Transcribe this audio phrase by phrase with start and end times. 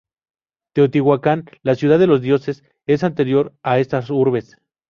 [0.73, 4.57] Teotihuacán, la ciudad de los dioses, es anterior a estas urbes.